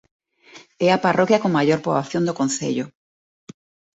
É 0.85 0.87
a 0.91 1.01
parroquia 1.05 1.41
con 1.43 1.51
maior 1.57 1.79
poboación 1.85 2.23
do 2.25 2.37
concello. 2.39 2.85